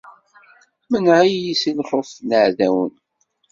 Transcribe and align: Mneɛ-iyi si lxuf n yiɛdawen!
Mneɛ-iyi 0.91 1.53
si 1.61 1.71
lxuf 1.79 2.09
n 2.19 2.29
yiɛdawen! 2.35 2.93